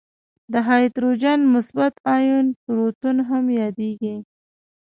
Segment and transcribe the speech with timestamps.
[0.51, 4.15] د هایدروجن مثبت آیون پروتون هم یادیږي.